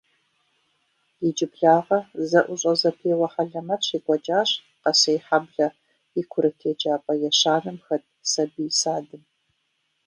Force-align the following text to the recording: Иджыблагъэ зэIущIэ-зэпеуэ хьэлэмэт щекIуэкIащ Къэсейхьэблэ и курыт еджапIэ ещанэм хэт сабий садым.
Иджыблагъэ 1.27 1.99
зэIущIэ-зэпеуэ 2.29 3.27
хьэлэмэт 3.33 3.81
щекIуэкIащ 3.87 4.49
Къэсейхьэблэ 4.81 5.67
и 6.19 6.23
курыт 6.31 6.59
еджапIэ 6.71 7.13
ещанэм 7.29 7.77
хэт 7.85 8.03
сабий 8.31 8.71
садым. 8.79 9.23